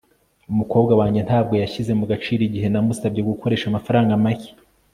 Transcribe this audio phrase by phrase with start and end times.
[0.51, 4.51] umukobwa wanjye ntabwo yashyize mu gaciro igihe namusabye gukoresha amafaranga make